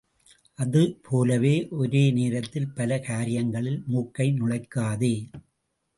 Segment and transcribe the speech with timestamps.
[0.59, 5.15] அது போலவே ஒரே நேரத்தில் பல காரியங்களில் மூக்கை நுழைக்காதே.